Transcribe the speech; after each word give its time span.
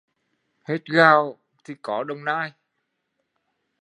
Hết 0.63 0.85
gạo 0.93 1.37
thì 1.63 1.73
có 1.81 2.03
Đồng 2.03 2.25
Nai 2.25 2.51